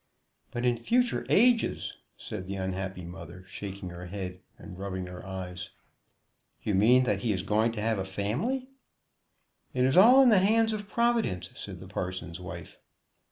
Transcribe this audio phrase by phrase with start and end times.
[0.49, 5.69] "But in future ages" said the unhappy mother, shaking her head and rubbing her eyes.
[6.63, 8.67] "You mean that he is going to have a family?"
[9.75, 12.77] "It is all in the hands of Providence," said the parson's wife.